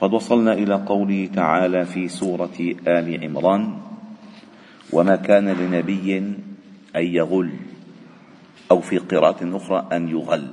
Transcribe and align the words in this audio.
قد 0.00 0.12
وصلنا 0.12 0.52
إلى 0.52 0.74
قوله 0.74 1.28
تعالى 1.34 1.86
في 1.86 2.08
سورة 2.08 2.56
آل 2.88 3.24
عمران 3.24 3.78
وما 4.92 5.16
كان 5.16 5.48
لنبي 5.48 6.16
أن 6.96 7.04
يغل 7.04 7.50
أو 8.70 8.80
في 8.80 8.98
قراءة 8.98 9.56
أخرى 9.56 9.88
أن 9.92 10.08
يغل. 10.08 10.48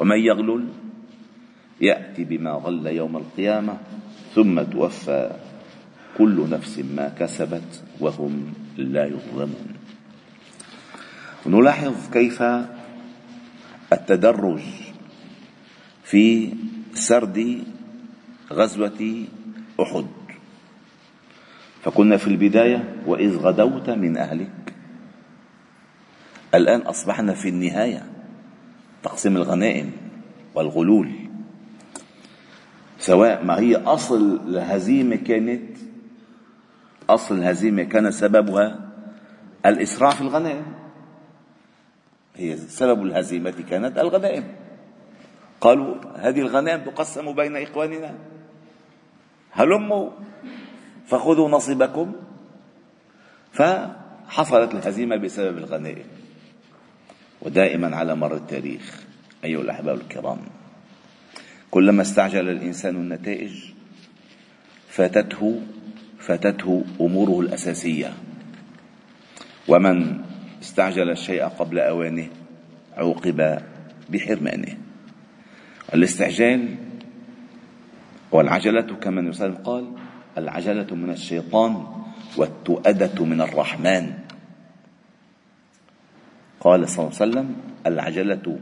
ومن 0.00 0.18
يغلل 0.18 0.64
يأتي 1.80 2.24
بما 2.24 2.50
غل 2.50 2.86
يوم 2.86 3.16
القيامة 3.16 3.76
ثم 4.34 4.62
توفى. 4.62 5.30
كل 6.18 6.50
نفس 6.50 6.78
ما 6.78 7.08
كسبت 7.08 7.84
وهم 8.00 8.52
لا 8.76 9.04
يظلمون. 9.04 9.68
نلاحظ 11.46 12.10
كيف 12.12 12.42
التدرج 13.92 14.60
في 16.04 16.52
سرد 16.94 17.64
غزوة 18.52 19.24
أحد. 19.80 20.06
فكنا 21.82 22.16
في 22.16 22.26
البداية 22.26 23.02
وإذ 23.06 23.36
غدوت 23.36 23.90
من 23.90 24.16
أهلك. 24.16 24.74
الآن 26.54 26.80
أصبحنا 26.80 27.34
في 27.34 27.48
النهاية 27.48 28.06
تقسيم 29.02 29.36
الغنائم 29.36 29.92
والغلول. 30.54 31.10
سواء 32.98 33.44
ما 33.44 33.58
هي 33.58 33.76
أصل 33.76 34.40
الهزيمة 34.48 35.16
كانت 35.16 35.76
أصل 37.10 37.34
الهزيمة 37.38 37.82
كان 37.82 38.10
سببها 38.10 38.90
الإسراع 39.66 40.10
في 40.10 40.20
الغنائم. 40.20 40.66
هي 42.36 42.56
سبب 42.56 43.02
الهزيمة 43.02 43.54
كانت 43.70 43.98
الغنائم. 43.98 44.44
قالوا 45.60 45.94
هذه 46.16 46.40
الغنائم 46.40 46.80
تقسم 46.80 47.32
بين 47.32 47.56
إخواننا. 47.56 48.14
هلموا 49.58 50.10
فخذوا 51.06 51.48
نصيبكم. 51.48 52.12
فحصلت 53.52 54.74
الهزيمة 54.74 55.16
بسبب 55.16 55.58
الغنائم. 55.58 56.04
ودائما 57.42 57.96
على 57.96 58.14
مر 58.14 58.34
التاريخ 58.34 59.02
أيها 59.44 59.60
الأحباب 59.60 59.96
الكرام 59.96 60.38
كلما 61.70 62.02
استعجل 62.02 62.48
الإنسان 62.48 62.96
النتائج 62.96 63.52
فاتته 64.88 65.60
فاتته 66.18 66.84
أموره 67.00 67.40
الأساسية. 67.40 68.12
ومن 69.68 70.20
استعجل 70.62 71.10
الشيء 71.10 71.44
قبل 71.44 71.78
أوانه 71.78 72.28
عوقب 72.96 73.58
بحرمانه. 74.10 74.76
الاستعجال 75.94 76.74
والعجلة 78.32 78.96
كما 79.00 79.28
وسلم 79.28 79.54
قال 79.54 79.92
العجلة 80.38 80.94
من 80.94 81.10
الشيطان 81.10 81.86
والتؤدة 82.36 83.24
من 83.24 83.40
الرحمن. 83.40 84.12
قال 86.60 86.88
صلى 86.88 87.06
الله 87.06 87.20
عليه 87.20 87.30
وسلم 87.30 87.56
العجلة 87.86 88.58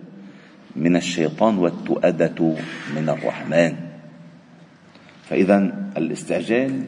من 0.77 0.97
الشيطان 0.97 1.59
والتؤدة 1.59 2.57
من 2.97 3.09
الرحمن. 3.09 3.77
فإذا 5.29 5.59
الاستعجال 5.97 6.85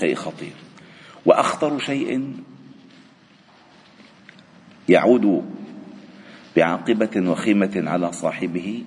شيء 0.00 0.14
خطير. 0.14 0.52
وأخطر 1.26 1.78
شيء 1.78 2.34
يعود 4.88 5.44
بعاقبة 6.56 7.30
وخيمة 7.30 7.82
على 7.86 8.12
صاحبه 8.12 8.84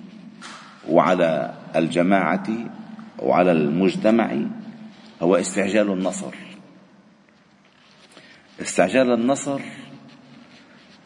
وعلى 0.88 1.54
الجماعة 1.76 2.48
وعلى 3.22 3.52
المجتمع 3.52 4.36
هو 5.22 5.36
استعجال 5.36 5.92
النصر. 5.92 6.34
استعجال 8.60 9.12
النصر 9.12 9.60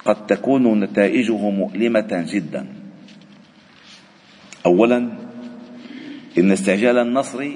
قد 0.05 0.27
تكون 0.27 0.81
نتائجه 0.81 1.51
مؤلمة 1.51 2.25
جدا. 2.29 2.67
أولا 4.67 4.99
إن 6.39 6.53
استعجال 6.53 6.99
النصر 6.99 7.51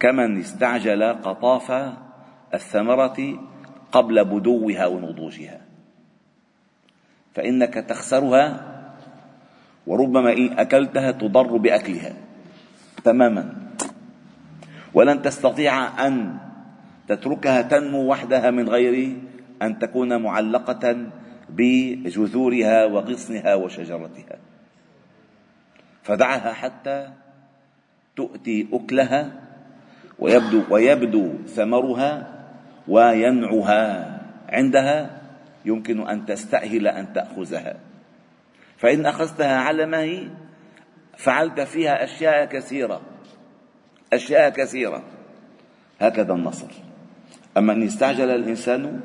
كمن 0.00 0.40
استعجل 0.40 1.02
قطاف 1.02 1.92
الثمرة 2.54 3.18
قبل 3.92 4.24
بدوها 4.24 4.86
ونضوجها 4.86 5.60
فإنك 7.34 7.74
تخسرها 7.74 8.72
وربما 9.86 10.32
إن 10.32 10.58
أكلتها 10.58 11.10
تضر 11.10 11.56
بأكلها. 11.56 12.25
تماما. 13.06 13.70
ولن 14.94 15.22
تستطيع 15.22 16.06
أن 16.06 16.38
تتركها 17.08 17.62
تنمو 17.62 18.10
وحدها 18.10 18.50
من 18.50 18.66
غير 18.68 19.16
أن 19.62 19.78
تكون 19.78 20.10
معلقة 20.22 20.84
بجذورها 21.48 22.84
وغصنها 22.84 23.54
وشجرتها. 23.54 24.36
فدعها 26.02 26.52
حتى 26.52 26.98
تؤتي 28.16 28.66
أكلها 28.72 29.20
ويبدو, 30.18 30.62
ويبدو 30.70 31.46
ثمرها 31.46 32.10
وينعها. 32.88 33.86
عندها 34.48 34.98
يمكن 35.64 36.08
أن 36.08 36.26
تستأهل 36.26 36.86
أن 36.86 37.12
تأخذها. 37.12 37.74
فإن 38.78 39.06
أخذتها 39.06 39.56
على 39.56 39.86
ما 39.86 40.00
هي 40.00 40.28
فعلت 41.16 41.60
فيها 41.60 42.04
أشياء 42.04 42.44
كثيرة. 42.44 43.00
أشياء 44.12 44.50
كثيرة. 44.50 45.02
هكذا 46.00 46.32
النصر. 46.32 46.66
أما 47.56 47.72
أن 47.72 47.82
يستعجل 47.82 48.30
الإنسان 48.30 49.00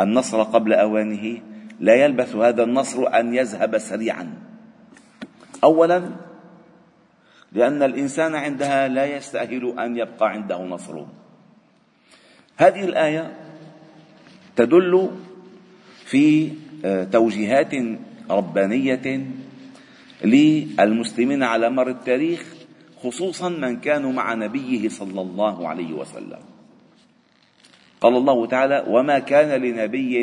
النصر 0.00 0.42
قبل 0.42 0.72
أوانه 0.72 1.38
لا 1.80 1.94
يلبث 1.94 2.36
هذا 2.36 2.62
النصر 2.62 3.18
أن 3.20 3.34
يذهب 3.34 3.78
سريعا. 3.78 4.34
أولا 5.64 6.10
لأن 7.52 7.82
الإنسان 7.82 8.34
عندها 8.34 8.88
لا 8.88 9.06
يستأهل 9.06 9.78
أن 9.78 9.96
يبقى 9.96 10.30
عنده 10.30 10.62
نصر. 10.62 11.04
هذه 12.56 12.84
الآية 12.84 13.32
تدل 14.56 15.10
في 16.04 16.52
آه، 16.84 17.04
توجيهات 17.04 17.74
ربانية 18.30 19.26
للمسلمين 20.26 21.42
على 21.42 21.70
مر 21.70 21.88
التاريخ 21.88 22.54
خصوصا 23.02 23.48
من 23.48 23.80
كانوا 23.80 24.12
مع 24.12 24.34
نبيه 24.34 24.88
صلى 24.88 25.20
الله 25.20 25.68
عليه 25.68 25.92
وسلم. 25.92 26.38
قال 28.00 28.16
الله 28.16 28.46
تعالى 28.46 28.84
وما 28.88 29.18
كان 29.18 29.62
لنبي 29.62 30.22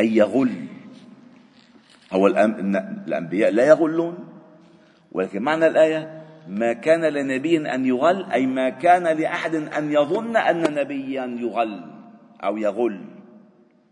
أن 0.00 0.06
يغل. 0.06 0.50
هو 2.12 2.26
الأنبياء 2.26 3.50
لا 3.52 3.64
يغلون. 3.68 4.14
ولكن 5.12 5.42
معنى 5.42 5.66
الآية 5.66 6.22
ما 6.48 6.72
كان 6.72 7.04
لنبي 7.04 7.74
أن 7.74 7.86
يغل 7.86 8.24
أي 8.24 8.46
ما 8.46 8.70
كان 8.70 9.04
لأحد 9.18 9.54
أن 9.54 9.92
يظن 9.92 10.36
أن 10.36 10.74
نبيا 10.74 11.36
يغل 11.40 11.80
أو 12.44 12.56
يغل. 12.56 13.00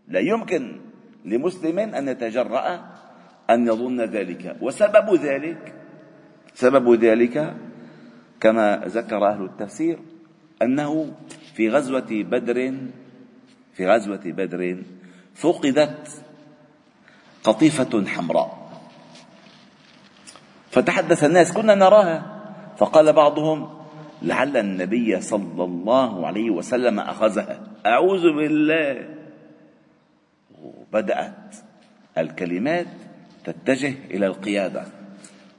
لا 0.07 0.19
يمكن 0.19 0.79
لمسلم 1.25 1.79
أن 1.79 2.07
يتجرأ 2.07 2.98
أن 3.49 3.67
يظن 3.67 4.01
ذلك. 4.01 4.55
وسبب 4.61 5.15
ذلك 5.15 5.73
سبب 6.53 6.93
ذلك 6.93 7.55
كما 8.39 8.81
ذكر 8.85 9.27
أهل 9.27 9.43
التفسير 9.45 9.99
أنه 10.61 11.11
في 11.53 11.69
غزوة 11.69 12.07
بدر 12.09 12.73
في 13.73 13.87
غزوة 13.87 14.21
بدر 14.25 14.77
فقدت 15.35 16.23
قطيفة 17.43 18.05
حمراء. 18.05 18.69
فتحدث 20.71 21.23
الناس 21.23 21.53
كنا 21.53 21.75
نراها. 21.75 22.35
فقال 22.77 23.13
بعضهم 23.13 23.69
لعل 24.21 24.57
النبي 24.57 25.21
صلى 25.21 25.63
الله 25.63 26.27
عليه 26.27 26.49
وسلم 26.49 26.99
أخذها. 26.99 27.59
أعوذ 27.85 28.21
بالله. 28.21 29.09
بدأت 30.93 31.55
الكلمات 32.17 32.87
تتجه 33.51 33.93
إلى 34.11 34.25
القيادة. 34.27 34.85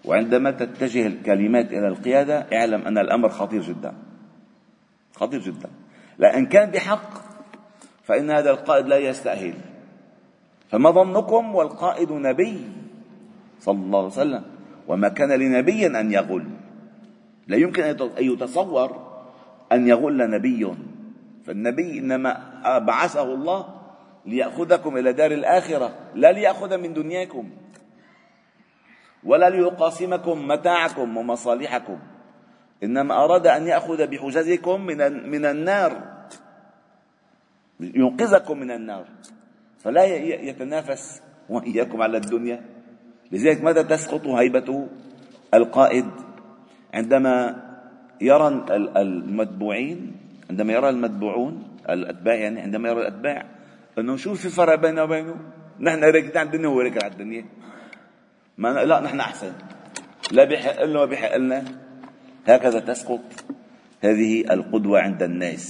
وعندما 0.05 0.51
تتجه 0.51 1.07
الكلمات 1.07 1.73
إلى 1.73 1.89
القيادة 1.89 2.47
اعلم 2.53 2.81
أن 2.81 2.99
الأمر 2.99 3.29
خطير 3.29 3.63
جدا. 3.63 3.95
خطير 5.15 5.41
جدا. 5.41 5.69
لأن 6.19 6.47
كان 6.47 6.71
بحق 6.71 7.11
فإن 8.03 8.31
هذا 8.31 8.51
القائد 8.51 8.87
لا 8.87 8.97
يستأهل. 8.97 9.55
فما 10.69 10.91
ظنكم 10.91 11.55
والقائد 11.55 12.13
نبي 12.13 12.69
صلى 13.61 13.79
الله 13.79 13.99
عليه 13.99 14.09
وسلم؟ 14.09 14.43
وما 14.89 15.09
كان 15.09 15.33
لنبي 15.33 15.87
أن 15.87 16.13
يغل 16.13 16.45
لا 17.49 17.57
يمكن 17.57 17.83
أن 17.83 17.97
يتصور 18.19 19.11
أن 19.73 19.89
يغل 19.89 20.31
نبي. 20.31 20.75
فالنبي 21.47 21.99
إنما 21.99 22.61
بعثه 22.79 23.35
الله 23.35 23.65
ليأخذكم 24.27 24.97
إلى 24.97 25.13
دار 25.13 25.33
الآخرة 25.33 25.95
لا 26.15 26.33
ليأخذ 26.33 26.79
من 26.79 26.93
دنياكم. 26.95 27.51
ولا 29.25 29.51
ليقاسمكم 29.51 30.49
متاعكم 30.49 31.17
ومصالحكم. 31.17 31.99
إنما 32.83 33.25
أراد 33.25 33.47
أن 33.47 33.67
يأخذ 33.67 34.07
بحجزكم 34.07 34.81
من 34.81 35.31
من 35.31 35.45
النار. 35.45 35.93
ينقذكم 37.81 38.59
من 38.59 38.71
النار. 38.71 39.05
فلا 39.79 40.05
يتنافس 40.25 41.23
وإياكم 41.49 42.03
على 42.03 42.17
الدنيا. 42.17 42.61
لذلك 43.33 43.65
متى 43.65 43.85
تسقط 43.85 44.27
هيبة 44.27 44.89
القائد؟ 45.55 46.07
عندما 46.95 47.63
يرى 48.21 48.49
المتبوعين 48.97 50.13
عندما 50.51 50.73
يرى 50.73 50.89
المتبوعون 50.89 51.63
الأتباع 51.91 52.35
يعني 52.35 52.61
عندما 52.61 52.89
يرى 52.89 53.01
الأتباع 53.01 53.47
أنه 53.99 54.17
شو 54.17 54.35
في 54.35 54.49
فرق 54.49 54.75
بينه 54.75 55.03
وبينه. 55.03 55.37
نحن 55.81 56.05
راكدين 56.05 56.39
على 56.39 56.47
الدنيا 56.47 56.69
وهو 56.69 56.81
راكد 56.81 57.05
على 57.05 57.13
الدنيا. 57.13 57.45
ما 58.61 58.85
لا 58.85 59.01
نحن 59.01 59.21
أحسن. 59.21 59.53
لا 60.33 60.45
بيحق 60.45 60.85
لنا 60.85 61.01
ولا 61.01 61.09
بيحق 61.09 61.37
لنا 61.37 61.65
هكذا 62.47 62.81
تسقط 62.81 63.25
هذه 64.05 64.53
القدوة 64.53 65.01
عند 65.01 65.23
الناس. 65.23 65.67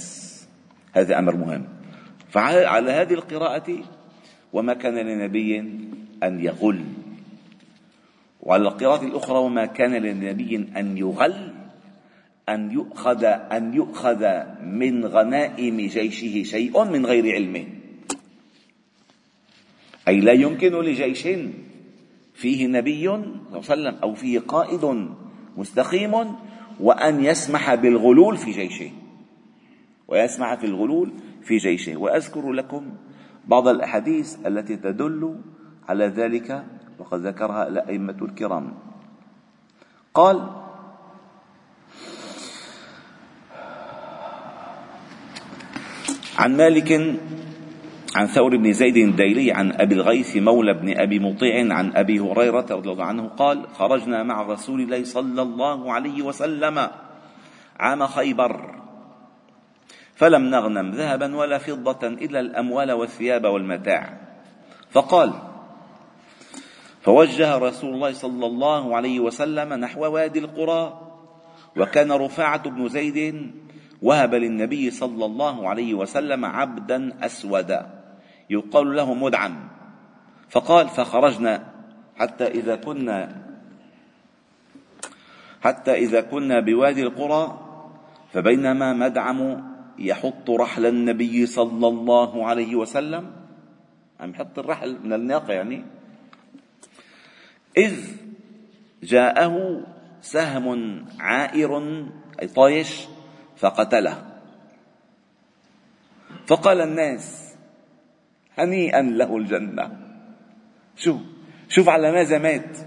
هذا 0.93 1.19
أمر 1.19 1.35
مهم. 1.35 1.63
فعلى 2.29 2.91
هذه 2.91 3.13
القراءة 3.13 3.77
وما 4.53 4.73
كان 4.73 4.95
لنبي 4.95 5.59
أن 6.23 6.39
يغل. 6.43 6.83
وعلى 8.41 8.67
القراءة 8.67 9.05
الأخرى 9.05 9.39
وما 9.39 9.65
كان 9.65 9.93
لنبي 9.95 10.55
أن 10.55 10.97
يغل 10.97 11.53
أن 12.49 12.71
يؤخذ 12.71 13.23
أن 13.23 13.73
يؤخذ 13.73 14.23
من 14.63 15.05
غنائم 15.05 15.77
جيشه 15.77 16.43
شيء 16.43 16.83
من 16.83 17.05
غير 17.05 17.35
علمه. 17.35 17.65
أي 20.07 20.19
لا 20.19 20.31
يمكن 20.33 20.71
لجيش 20.71 21.27
فيه 22.33 22.67
نبي 22.67 23.05
صلى 23.05 23.15
الله 23.15 23.51
عليه 23.51 23.59
وسلم 23.59 23.95
أو 24.03 24.13
فيه 24.13 24.39
قائد 24.39 25.09
مستقيم 25.57 26.35
وأن 26.79 27.23
يسمح 27.23 27.75
بالغلول 27.75 28.37
في 28.37 28.51
جيشه. 28.51 28.91
ويسمح 30.07 30.53
في 30.53 30.65
الغلول 30.65 31.11
في 31.43 31.57
جيشه. 31.57 31.97
وأذكر 31.97 32.51
لكم 32.51 32.83
بعض 33.47 33.67
الأحاديث 33.67 34.47
التي 34.47 34.75
تدل 34.75 35.35
على 35.89 36.05
ذلك 36.05 36.65
وقد 36.99 37.19
ذكرها 37.19 37.67
الأئمة 37.67 38.17
الكرام. 38.21 38.73
قال 40.13 40.49
عن 46.37 46.57
مالك 46.57 47.19
عن 48.15 48.27
ثور 48.27 48.57
بن 48.57 48.73
زيد 48.73 48.97
الديلي 48.97 49.51
عن 49.51 49.71
أبي 49.71 49.95
الغيث 49.95 50.37
مولى 50.37 50.73
بن 50.73 50.99
أبي 50.99 51.19
مطيع 51.19 51.73
عن 51.73 51.95
أبي 51.95 52.19
هريرة 52.19 52.65
رضي 52.71 52.89
الله 52.91 53.05
عنه 53.05 53.27
قال 53.27 53.67
خرجنا 53.73 54.23
مع 54.23 54.41
رسول 54.41 54.81
الله 54.81 55.03
صلى 55.03 55.41
الله 55.41 55.91
عليه 55.91 56.21
وسلم 56.21 56.87
عام 57.79 58.07
خيبر 58.07 58.81
فلم 60.15 60.41
نغنم 60.41 60.91
ذهبا 60.91 61.35
ولا 61.35 61.57
فضة 61.57 62.07
إلا 62.07 62.39
الأموال 62.39 62.91
والثياب 62.91 63.45
والمتاع. 63.45 64.17
فقال 64.91 65.33
فوجه 67.01 67.57
رسول 67.57 67.93
الله 67.93 68.13
صلى 68.13 68.45
الله 68.45 68.95
عليه 68.95 69.19
وسلم 69.19 69.73
نحو 69.73 70.01
وادي 70.01 70.39
القرى 70.39 71.01
وكان 71.77 72.11
رفاعة 72.11 72.69
بن 72.69 72.87
زيد 72.87 73.51
وهب 74.01 74.35
للنبي 74.35 74.91
صلى 74.91 75.25
الله 75.25 75.69
عليه 75.69 75.93
وسلم 75.93 76.45
عبدا 76.45 77.25
أسودا. 77.25 78.00
يقال 78.51 78.95
له 78.95 79.13
مدعم. 79.13 79.69
فقال 80.49 80.89
فخرجنا 80.89 81.71
حتى 82.15 82.47
إذا 82.47 82.75
كنا 82.75 83.41
حتى 85.61 85.93
إذا 85.93 86.21
كنا 86.21 86.59
بوادي 86.59 87.03
القرى 87.03 87.43
فبينما 88.33 88.93
مدعم 88.93 89.71
يحط 89.99 90.49
رحل 90.49 90.85
النبي 90.85 91.45
صلى 91.45 91.87
الله 91.87 92.47
عليه 92.47 92.75
وسلم. 92.75 93.31
عم 94.19 94.29
يحط 94.29 94.59
الرحل 94.59 94.99
من 95.03 95.13
الناقة 95.13 95.53
يعني. 95.53 95.85
إذ 97.77 97.95
جاءه 99.03 99.83
سهم 100.21 100.65
عائر 101.19 101.71
أي 102.41 102.47
طايش 102.47 103.07
فقتله. 103.57 104.25
فقال 106.47 106.81
الناس 106.81 107.50
هنيئا 108.57 109.01
له 109.01 109.37
الجنة. 109.37 109.97
شو 110.95 111.17
شوف 111.69 111.89
على 111.89 112.11
ماذا 112.11 112.37
مات. 112.37 112.77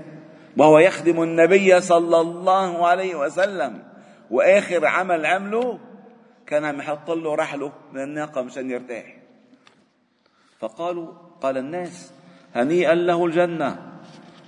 وهو 0.56 0.78
يخدم 0.78 1.22
النبي 1.22 1.80
صلى 1.80 2.20
الله 2.20 2.86
عليه 2.86 3.14
وسلم. 3.14 3.82
وآخر 4.30 4.86
عمل 4.86 5.26
عمله 5.26 5.78
كان 6.46 6.64
عم 6.64 6.78
يحط 6.78 7.10
له 7.10 7.34
رحله 7.34 7.72
من 7.92 8.02
الناقة 8.02 8.42
مشان 8.42 8.70
يرتاح. 8.70 9.16
فقالوا 10.60 11.08
قال 11.40 11.58
الناس 11.58 12.12
هنيئا 12.54 12.94
له 12.94 13.26
الجنة. 13.26 13.94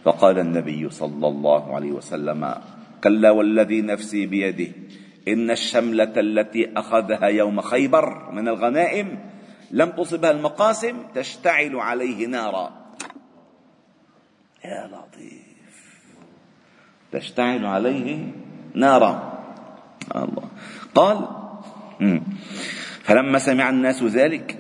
فقال 0.05 0.39
النبي 0.39 0.91
صلى 0.91 1.29
الله 1.29 1.75
عليه 1.75 1.93
وسلم 1.93 2.55
كلا 3.05 3.31
والذي 3.31 3.83
نفسي 3.83 4.27
بيده 4.27 4.73
إن 5.29 5.51
الشملة 5.51 6.13
التي 6.17 6.73
أخذها 6.77 7.27
يوم 7.27 7.61
خيبر 7.61 8.31
من 8.31 8.49
الغنائم 8.49 9.19
لم 9.71 9.91
تصبها 9.91 10.31
المقاسم 10.31 11.03
تشتعل 11.15 11.77
عليه 11.77 12.27
نارا. 12.27 12.73
يا 14.65 14.87
لطيف. 14.87 15.77
تشتعل 17.13 17.67
عليه 17.67 18.33
نارا. 18.75 19.43
الله. 20.17 20.49
قال 20.95 21.29
فلما 23.03 23.39
سمع 23.39 23.71
الناس 23.71 24.03
ذلك 24.03 24.59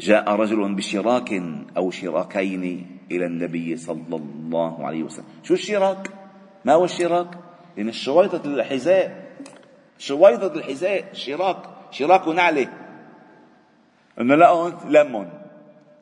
جاء 0.00 0.30
رجل 0.32 0.74
بشراك 0.74 1.42
أو 1.76 1.90
شراكين 1.90 2.86
إلى 3.10 3.26
النبي 3.26 3.76
صلى 3.76 4.16
الله 4.16 4.86
عليه 4.86 5.02
وسلم. 5.02 5.24
شو 5.42 5.54
الشراك؟ 5.54 6.10
ما 6.64 6.72
هو 6.72 6.84
الشراك؟ 6.84 7.38
يعني 7.76 7.90
الشويطة 7.90 8.44
الحذاء 8.44 9.30
شويضة 9.98 10.54
الحذاء 10.54 11.08
شراك 11.12 11.62
شراك 11.90 12.28
نعلة. 12.28 12.68
إنه 14.20 14.34
لقوهم 14.34 14.72
لمن 14.88 15.28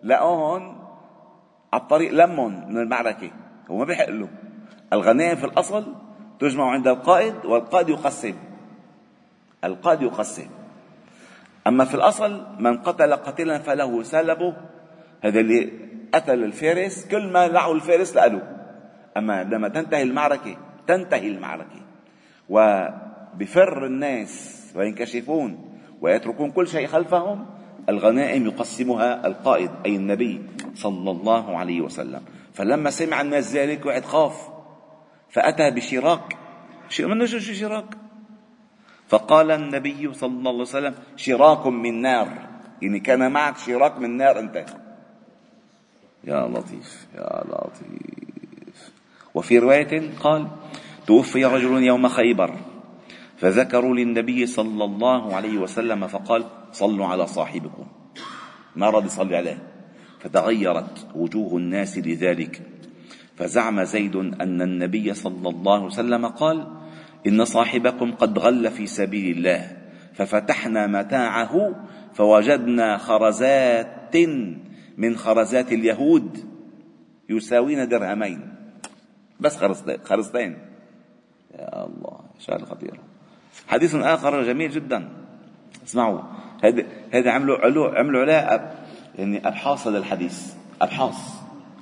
لقوهم 0.04 0.78
على 1.72 1.82
الطريق 1.82 2.12
لمن 2.12 2.68
من 2.68 2.78
المعركة. 2.78 3.30
هو 3.70 3.76
ما 3.76 3.84
بيحق 3.84 4.08
له. 4.08 4.28
الغنائم 4.92 5.36
في 5.36 5.44
الأصل 5.44 5.94
تجمع 6.40 6.70
عند 6.70 6.88
القائد 6.88 7.34
والقائد 7.44 7.88
يقسم. 7.88 8.34
القائد 9.64 10.02
يقسم. 10.02 10.46
أما 11.66 11.84
في 11.84 11.94
الأصل 11.94 12.46
من 12.58 12.78
قتل 12.78 13.12
قتيلا 13.12 13.58
فله 13.58 14.02
سلبه. 14.02 14.56
هذا 15.24 15.40
اللي 15.40 15.72
قتل 16.14 16.44
الفارس. 16.44 17.08
كل 17.08 17.32
ما 17.32 17.48
لعوا 17.48 17.74
الفارس 17.74 18.16
لأله. 18.16 18.56
أما 19.16 19.44
لما 19.44 19.68
تنتهي 19.68 20.02
المعركة 20.02 20.56
تنتهي 20.86 21.28
المعركة. 21.28 21.80
و 22.48 22.86
بفر 23.34 23.86
الناس 23.86 24.64
وينكشفون 24.76 25.78
ويتركون 26.00 26.50
كل 26.50 26.68
شيء 26.68 26.86
خلفهم 26.86 27.46
الغنائم 27.88 28.46
يقسمها 28.46 29.26
القائد 29.26 29.70
أي 29.86 29.96
النبي 29.96 30.42
صلى 30.74 31.10
الله 31.10 31.56
عليه 31.56 31.80
وسلم. 31.80 32.22
فلما 32.54 32.90
سمع 32.90 33.20
الناس 33.20 33.52
ذلك 33.52 33.86
واحد 33.86 34.04
خاف 34.04 34.48
فأتى 35.30 35.70
بشراك. 35.70 36.36
منه 37.00 37.26
شراك؟ 37.26 37.94
فقال 39.08 39.50
النبي 39.50 40.14
صلى 40.14 40.36
الله 40.36 40.50
عليه 40.50 40.60
وسلم 40.60 40.94
شراك 41.16 41.66
من 41.66 42.02
نار. 42.02 42.28
يعني 42.82 43.00
كان 43.00 43.32
معك 43.32 43.58
شراك 43.58 43.98
من 43.98 44.16
نار 44.16 44.38
أنت. 44.38 44.66
يا 46.24 46.48
لطيف 46.48 47.06
يا 47.14 47.44
لطيف. 47.48 48.92
وفي 49.34 49.58
رواية 49.58 50.10
قال 50.20 50.48
توفي 51.06 51.44
رجل 51.44 51.82
يوم 51.82 52.08
خيبر. 52.08 52.56
فذكروا 53.36 53.94
للنبي 53.96 54.46
صلى 54.46 54.84
الله 54.84 55.36
عليه 55.36 55.58
وسلم 55.58 56.06
فقال 56.06 56.44
صلوا 56.72 57.06
على 57.06 57.26
صاحبكم. 57.26 57.86
ما 58.76 58.90
رضي 58.90 59.06
يصلي 59.06 59.36
عليه؟ 59.36 59.62
فتغيرت 60.20 61.06
وجوه 61.14 61.56
الناس 61.56 61.98
لذلك. 61.98 62.62
فزعم 63.36 63.84
زيد 63.84 64.16
أن 64.16 64.62
النبي 64.62 65.14
صلى 65.14 65.48
الله 65.48 65.74
عليه 65.74 65.84
وسلم 65.84 66.26
قال 66.26 66.66
إن 67.26 67.44
صاحبكم 67.44 68.12
قد 68.12 68.38
غل 68.38 68.70
في 68.70 68.86
سبيل 68.86 69.36
الله 69.36 69.76
ففتحنا 70.14 70.86
متاعه 70.86 71.74
فوجدنا 72.14 72.98
خرزات 72.98 74.16
من 74.98 75.16
خرزات 75.16 75.72
اليهود 75.72 76.38
يساوين 77.28 77.88
درهمين. 77.88 78.54
بس 79.40 79.56
خرزتين. 80.04 80.58
يا 81.54 81.86
الله 81.86 82.20
شغله 82.38 82.64
خطيره 82.66 82.98
حديث 83.68 83.94
آخر 83.94 84.42
جميل 84.42 84.70
جدا. 84.70 85.08
اسمعوا. 85.86 86.22
هذا 86.64 86.84
هذا 87.10 87.30
عملوا 87.30 87.58
علو 87.58 87.84
عملوا 87.84 88.20
عليه 88.20 88.74
يعني 89.18 89.48
ابحاث 89.48 89.86
هذا 89.86 89.98
الحديث. 89.98 90.52
ابحاث 90.82 91.18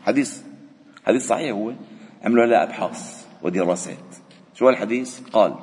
حديث. 0.04 0.42
حديث 1.06 1.26
صحيح 1.26 1.52
هو. 1.52 1.72
عملوا 2.24 2.42
عليه 2.42 2.62
ابحاث 2.62 3.26
ودراسات. 3.42 4.16
شو 4.54 4.68
الحديث؟ 4.68 5.20
قال 5.32 5.54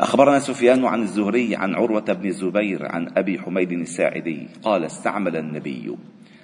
أخبرنا 0.00 0.38
سفيان 0.38 0.84
عن 0.84 1.02
الزهري 1.02 1.56
عن 1.56 1.74
عروة 1.74 2.12
بن 2.12 2.28
الزبير 2.28 2.86
عن 2.86 3.12
أبي 3.16 3.38
حميد 3.38 3.72
الساعدي. 3.72 4.48
قال 4.62 4.84
استعمل 4.84 5.36
النبي 5.36 5.96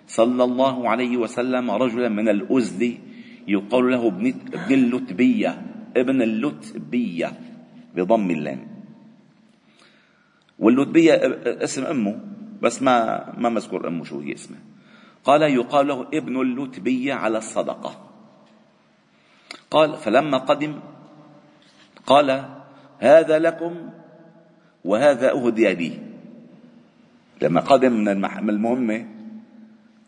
صلى 0.07 0.45
الله 0.45 0.89
عليه 0.89 1.17
وسلم 1.17 1.71
رجلا 1.71 2.09
من 2.09 2.29
الأزد 2.29 2.95
يقال 3.49 3.91
له 3.91 4.09
ابن 4.09 4.35
اللتبية. 4.71 5.63
ابن 5.97 6.23
اللتبية. 6.23 7.33
بضم 7.97 8.31
اللام. 8.31 8.70
واللتبية 10.61 11.21
اسم 11.65 11.85
أمه 11.85 12.21
بس 12.63 12.83
ما 12.83 13.25
ما 13.39 13.49
مذكور 13.49 13.89
أمه 13.89 14.05
شو 14.05 14.21
هي 14.21 14.33
اسمه 14.35 14.57
قال 15.25 15.43
يقال 15.43 15.89
له 15.89 16.07
ابن 16.15 16.41
اللتبية 16.41 17.15
على 17.15 17.39
الصدقة. 17.39 18.07
قال 19.71 19.97
فلما 19.97 20.39
قدم 20.39 20.81
قال 22.07 22.45
هذا 22.99 23.39
لكم 23.39 23.91
وهذا 24.85 25.31
أهدي 25.31 25.75
لي. 25.75 25.99
لما 27.43 27.61
قدم 27.61 27.93
من 27.93 28.25
المهمة 28.25 29.07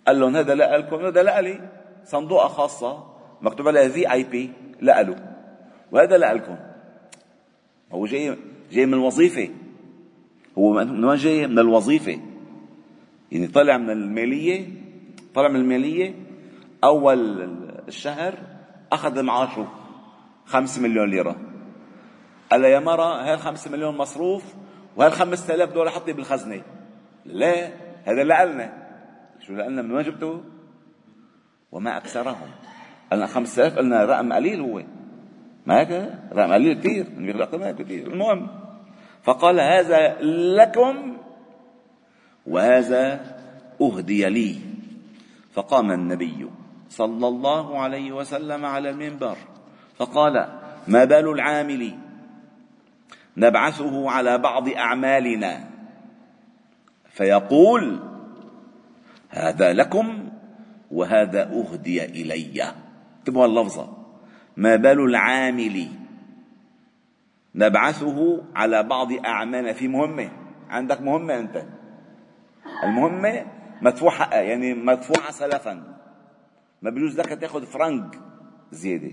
قال 0.06 0.20
لهم 0.20 0.36
هذا 0.36 0.54
لكم 0.54 0.96
هذا 0.96 1.22
لا 1.22 1.40
لي. 1.40 1.60
صندوقة 2.04 2.48
خاصة 2.48 3.04
مكتوب 3.42 3.68
عليها 3.68 3.88
في 3.88 4.12
اي 4.12 4.24
بي 4.24 4.50
له. 4.80 5.16
وهذا 5.92 6.18
لا 6.18 6.34
لكم 6.34 6.56
هو 7.92 8.06
جاي 8.06 8.36
جاي 8.72 8.86
من 8.86 8.94
الوظيفة. 8.94 9.48
هو 10.58 10.72
من 10.72 11.04
وين 11.04 11.16
جاي؟ 11.16 11.46
من 11.46 11.58
الوظيفة. 11.58 12.20
يعني 13.32 13.46
طلع 13.46 13.76
من 13.76 13.90
المالية 13.90 14.68
طلع 15.34 15.48
من 15.48 15.56
المالية 15.56 16.14
أول 16.84 17.42
الشهر 17.88 18.34
أخذ 18.92 19.22
معاشه 19.22 19.68
خمس 20.46 20.78
مليون 20.78 21.10
ليرة. 21.10 21.36
قال 22.50 22.64
يا 22.64 22.80
مرة 22.80 23.24
هاي 23.24 23.34
الخمس 23.34 23.68
مليون 23.68 23.96
مصروف 23.96 24.54
الخمس 25.06 25.50
آلاف 25.50 25.72
دولار 25.72 25.90
حطي 25.90 26.12
بالخزنة. 26.12 26.62
لا 27.24 27.66
هذا 28.04 28.36
قالنا 28.36 28.72
شو 29.40 29.52
لنا 29.52 29.82
من 29.82 29.90
وين 29.90 30.04
جبته؟ 30.04 30.40
وما 31.72 31.96
أكثرهم. 31.96 32.50
قلنا 33.12 33.26
خمسة 33.26 33.62
آلاف 33.62 33.78
قلنا 33.78 34.04
رقم 34.04 34.32
قليل 34.32 34.60
هو. 34.60 34.82
ما 35.66 35.80
هيك؟ 35.80 35.90
رقم 36.32 36.52
قليل 36.52 36.80
كثير. 36.80 37.06
كثير. 37.72 38.06
المهم 38.06 38.61
فقال 39.22 39.60
هذا 39.60 40.20
لكم 40.56 41.16
وهذا 42.46 43.36
أهدي 43.80 44.28
لي. 44.28 44.56
فقام 45.54 45.90
النبي 45.90 46.50
صلى 46.88 47.28
الله 47.28 47.78
عليه 47.78 48.12
وسلم 48.12 48.64
على 48.64 48.90
المنبر 48.90 49.36
فقال 49.98 50.48
ما 50.88 51.04
بال 51.04 51.28
العامل؟ 51.28 51.98
نبعثه 53.36 54.10
على 54.10 54.38
بعض 54.38 54.68
أعمالنا. 54.68 55.70
فيقول 57.10 58.00
هذا 59.28 59.72
لكم 59.72 60.28
وهذا 60.90 61.42
أهدي 61.42 62.04
إلي. 62.04 62.72
انتبهوا 63.18 63.46
اللفظة. 63.46 63.88
ما 64.56 64.76
بال 64.76 65.00
العامل؟ 65.00 65.88
نبعثه 67.54 68.42
على 68.54 68.82
بعض 68.82 69.12
اعمالنا 69.12 69.72
في 69.72 69.88
مهمة. 69.88 70.30
عندك 70.70 71.00
مهمة 71.00 71.38
أنت. 71.38 71.64
المهمة 72.84 73.46
مدفوعة 73.82 74.34
يعني 74.34 74.74
مدفوعة 74.74 75.30
سلفا. 75.30 75.96
ما 76.82 76.90
بيجوز 76.90 77.20
لك 77.20 77.40
تاخذ 77.40 77.66
فرنك 77.66 78.18
زيادة. 78.72 79.12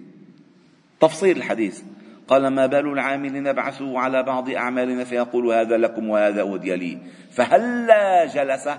تفصيل 1.00 1.38
الحديث. 1.38 1.84
قال 2.28 2.48
ما 2.48 2.66
بال 2.66 2.88
العامل 2.88 3.44
نبعثه 3.44 4.00
على 4.00 4.24
بعض 4.24 4.50
أعمالنا 4.50 5.04
فيقول 5.04 5.54
هذا 5.54 5.78
لكم 5.78 6.10
وهذا 6.10 6.42
أودي 6.42 6.76
لي. 6.76 6.98
فهلا 7.32 8.26
جلس 8.26 8.70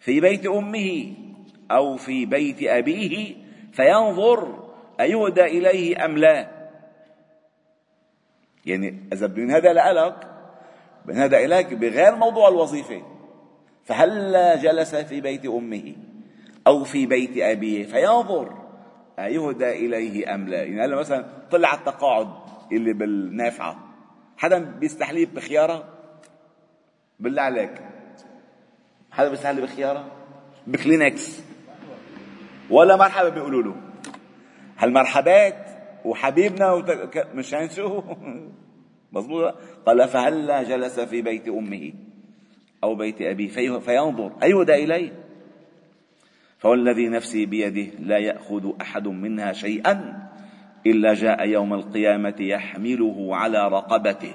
في 0.00 0.20
بيت 0.20 0.46
أمه 0.46 1.12
أو 1.70 1.96
في 1.96 2.26
بيت 2.26 2.62
أبيه 2.62 3.36
فينظر 3.72 4.68
أيهدى 5.00 5.44
إليه 5.44 6.04
أم 6.04 6.18
لا؟ 6.18 6.55
يعني 8.66 9.08
إذا 9.12 9.26
من 9.26 9.50
هذا 9.50 9.72
لك 9.72 10.36
من 11.06 11.16
هذا 11.16 11.38
إليك 11.38 11.74
بغير 11.74 12.16
موضوع 12.16 12.48
الوظيفة. 12.48 13.02
فهلا 13.84 14.56
جلس 14.56 14.94
في 14.94 15.20
بيت 15.20 15.46
أمه 15.46 15.94
أو 16.66 16.84
في 16.84 17.06
بيت 17.06 17.38
أبيه؟ 17.38 17.86
فينظر 17.86 18.66
أيهدى 19.18 19.70
إليه 19.70 20.34
أم 20.34 20.48
لا؟ 20.48 20.62
يعني 20.62 20.84
هلا 20.84 20.96
مثلا 20.96 21.26
طلع 21.50 21.74
التقاعد 21.74 22.28
اللي 22.72 22.92
بالنافعة 22.92 23.76
حدا 24.36 24.58
بيستحليب 24.58 25.34
بخيارة؟ 25.34 25.84
بالله 27.20 27.42
عليك. 27.42 27.74
حدا 29.10 29.28
بيستحلي 29.28 29.62
بخيارة؟ 29.62 30.04
بكلينكس. 30.66 31.42
ولا 32.70 32.96
مرحبا 32.96 33.28
بيقولوا 33.28 33.62
له. 33.62 33.76
هالمرحبات 34.78 35.65
وحبيبنا 36.06 36.72
وت... 36.72 36.90
مش 37.34 37.56
شو 37.76 38.02
مظبوط؟ 39.12 39.54
قال 39.86 40.08
فهلا 40.08 40.62
جلس 40.62 41.00
في 41.00 41.22
بيت 41.22 41.48
أمه 41.48 41.92
أو 42.84 42.94
بيت 42.94 43.22
أبيه؟ 43.22 43.48
في... 43.48 43.80
فينظر. 43.80 44.32
ايهدى 44.42 44.74
إليه. 44.74 45.12
فوالذي 46.58 47.08
نفسي 47.08 47.46
بيده 47.46 47.92
لا 47.98 48.18
يأخذ 48.18 48.72
أحد 48.80 49.08
منها 49.08 49.52
شيئا 49.52 50.28
إلا 50.86 51.14
جاء 51.14 51.48
يوم 51.48 51.74
القيامة 51.74 52.36
يحمله 52.40 53.36
على 53.36 53.68
رقبته. 53.68 54.34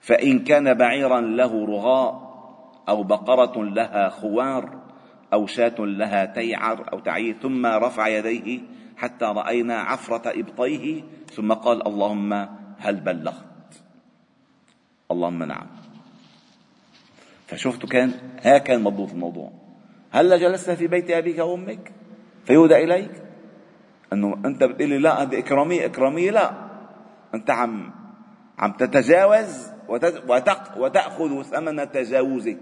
فإن 0.00 0.38
كان 0.38 0.74
بعيرا 0.74 1.20
له 1.20 1.66
رغاء 1.66 2.26
أو 2.88 3.02
بقرة 3.02 3.64
لها 3.64 4.08
خوار 4.08 4.80
أو 5.32 5.46
شاة 5.46 5.74
لها 5.78 6.24
تيعر 6.24 6.92
أو 6.92 7.00
تعير 7.00 7.34
ثم 7.42 7.66
رفع 7.66 8.08
يديه 8.08 8.60
حتى 8.96 9.24
رأينا 9.24 9.80
عفرة 9.80 10.40
إبطيه 10.40 11.02
ثم 11.32 11.52
قال 11.52 11.86
اللهم 11.86 12.48
هل 12.78 13.00
بلغت؟ 13.00 13.82
اللهم 15.10 15.42
نعم. 15.42 15.66
فشفت 17.46 17.86
كان 17.86 18.12
ها 18.42 18.58
كان 18.58 18.82
مضبوط 18.82 19.10
الموضوع. 19.10 19.52
هلا 20.10 20.36
جلست 20.36 20.70
في 20.70 20.86
بيت 20.86 21.10
أبيك 21.10 21.38
وأمك؟ 21.38 21.92
فيودى 22.44 22.76
إليك؟ 22.76 23.22
أنه 24.12 24.38
أنت 24.44 24.64
بتقول 24.64 24.88
لي 24.88 24.98
لا 24.98 25.22
هذه 25.22 25.38
إكرامية 25.38 25.86
إكرامية 25.86 26.30
لا. 26.30 26.50
أنت 27.34 27.50
عم 27.50 27.92
عم 28.58 28.72
تتجاوز 28.72 29.70
وتأخذ 30.76 31.42
ثمن 31.42 31.92
تجاوزك. 31.92 32.58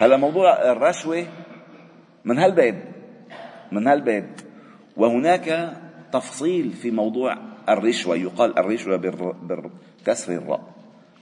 هلا 0.00 0.16
موضوع 0.16 0.72
الرشوة 0.72 1.26
من 2.24 2.38
هالباب 2.38 2.82
من 3.72 3.86
هالباب. 3.86 4.45
وهناك 4.96 5.76
تفصيل 6.12 6.72
في 6.72 6.90
موضوع 6.90 7.38
الرشوة. 7.68 8.16
يقال 8.16 8.58
الرشوة 8.58 8.96
بكسر 8.96 10.32
الراء 10.32 10.74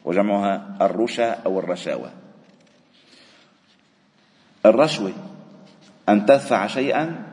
وجمعها 0.05 0.77
الرشا 0.81 1.31
أو 1.31 1.59
الرشاوة. 1.59 2.13
الرشوة 4.67 5.13
أن 6.09 6.27
تدفع 6.27 6.67
شيئا 6.67 7.27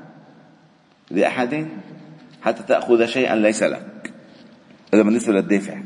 لأحد 1.11 1.67
حتى 2.41 2.63
تأخذ 2.63 3.05
شيئا 3.05 3.35
ليس 3.35 3.63
لك. 3.63 4.13
هذا 4.93 5.01
بالنسبة 5.01 5.33
للدافع 5.33 5.81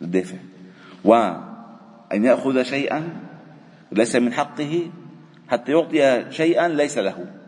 للدافع 0.00 0.36
وأن 1.04 2.24
يأخذ 2.24 2.62
شيئا 2.62 3.20
ليس 3.92 4.16
من 4.16 4.32
حقه 4.32 4.90
حتى 5.48 5.72
يعطي 5.72 6.32
شيئا 6.32 6.68
ليس 6.68 6.98
له. 6.98 7.39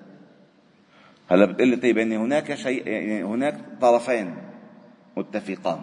هلا 1.32 1.44
بتقول 1.44 1.68
لي 1.68 1.76
طيب 1.76 1.98
يعني 1.98 2.16
هناك 2.16 2.54
شيء 2.54 2.86
يعني 2.88 3.24
هناك 3.24 3.60
طرفين 3.80 4.36
متفقان 5.16 5.80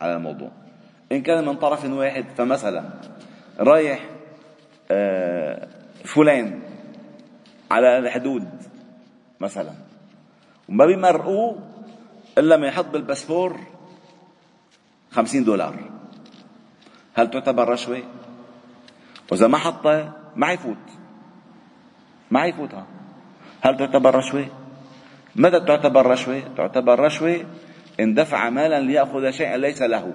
على 0.00 0.16
الموضوع. 0.16 0.50
إن 1.12 1.22
كان 1.22 1.44
من 1.44 1.56
طرف 1.56 1.84
واحد 1.84 2.24
فمثلا 2.36 2.84
رايح 3.60 4.10
آه 4.90 5.68
فلان 6.04 6.60
على 7.70 7.98
الحدود 7.98 8.48
مثلا 9.40 9.72
وما 10.68 10.86
بيمرقوه 10.86 11.58
إلا 12.38 12.56
ما 12.56 12.66
يحط 12.66 12.86
بالباسبور 12.86 13.60
خمسين 15.10 15.44
دولار. 15.44 15.74
هل 17.14 17.30
تعتبر 17.30 17.68
رشوة؟ 17.68 18.02
وإذا 19.32 19.46
ما 19.46 19.58
حطها 19.58 20.12
ما 20.36 20.52
يفوت 20.52 20.76
ما 22.30 22.46
يفوتها 22.46 22.86
هل 23.66 23.76
تعتبر 23.76 24.14
رشوة؟ 24.14 24.46
متى 25.36 25.60
تعتبر 25.60 26.06
رشوة؟ 26.06 26.42
تعتبر 26.56 27.00
رشوة 27.00 27.44
إن 28.00 28.14
دفع 28.14 28.50
مالا 28.50 28.80
ليأخذ 28.80 29.30
شيئا 29.30 29.56
ليس 29.56 29.82
له. 29.82 30.14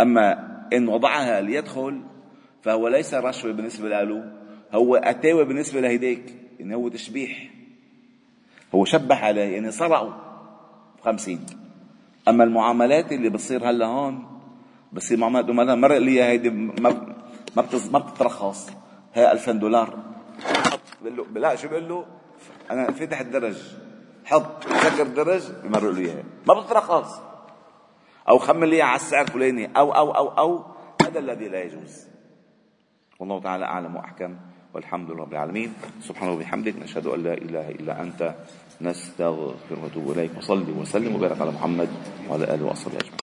أما 0.00 0.48
إن 0.72 0.88
وضعها 0.88 1.40
ليدخل 1.40 2.00
فهو 2.62 2.88
ليس 2.88 3.14
رشوة 3.14 3.52
بالنسبة 3.52 3.88
له 3.88 4.32
هو 4.72 4.96
أتاوى 4.96 5.44
بالنسبة 5.44 5.80
لهديك. 5.80 6.34
إن 6.60 6.72
هو 6.72 6.88
تشبيح. 6.88 7.48
هو 8.74 8.84
شبح 8.84 9.24
عليه 9.24 9.54
يعني 9.54 9.70
سرقوا 9.70 10.12
خمسين 11.04 11.46
أما 12.28 12.44
المعاملات 12.44 13.12
اللي 13.12 13.28
بتصير 13.28 13.70
هلأ 13.70 13.86
هون 13.86 14.26
بصير 14.92 15.18
معاملات 15.18 15.50
مرق 15.50 15.98
لي 15.98 16.22
هيدي 16.22 16.50
ما 16.50 17.16
ما 17.92 17.98
بتترخص. 17.98 18.70
هي 19.14 19.32
2000 19.32 19.52
دولار. 19.52 19.98
بقول 21.02 21.16
له 21.16 21.40
لا 21.40 21.56
شو 21.56 21.68
بقول 21.68 21.88
له؟ 21.88 22.06
أنا 22.70 22.90
فتح 22.92 23.20
الدرج 23.20 23.56
حط 24.24 24.64
سكر 24.64 25.02
الدرج 25.02 25.42
بمرق 25.64 25.90
له 25.90 25.98
اياها 25.98 26.24
ما 26.46 26.54
بتترخص 26.54 27.20
أو 28.28 28.38
خمن 28.38 28.68
لي 28.68 28.82
على 28.82 28.96
السعر 28.96 29.22
الفلاني. 29.22 29.70
أو 29.76 29.92
أو 29.92 30.10
أو 30.10 30.28
أو 30.28 30.64
هذا 31.02 31.18
الذي 31.18 31.48
لا 31.48 31.62
يجوز. 31.62 32.06
والله 33.18 33.40
تعالى 33.40 33.64
أعلم 33.64 33.96
وأحكم 33.96 34.36
والحمد 34.74 35.10
لله 35.10 35.22
رب 35.22 35.32
العالمين. 35.32 35.74
سبحانه 36.02 36.32
وبحمدك 36.32 36.74
نشهد 36.76 37.06
أن 37.06 37.22
لا 37.22 37.34
إله 37.34 37.70
إلا 37.70 38.02
أنت 38.02 38.34
نستغفر 38.80 39.76
ونتوب 39.82 40.10
إليك. 40.10 40.30
وصلي 40.38 40.72
وسلم 40.72 41.14
وبارك 41.14 41.40
على 41.40 41.50
محمد 41.50 41.88
وعلى 42.30 42.44
آله 42.54 42.64
وأصحابه 42.66 42.96
أجمعين. 42.96 43.12